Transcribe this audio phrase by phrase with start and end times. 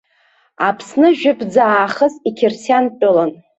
[0.67, 3.31] Аԥсны жәытәӡаахыс иқьырсиан-тәылан.